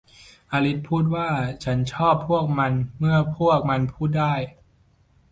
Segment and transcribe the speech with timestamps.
[0.51, 1.29] อลิซพูดว่า
[1.63, 4.33] ฉันชอบพวกมันเมื่อพวกมันพูดได้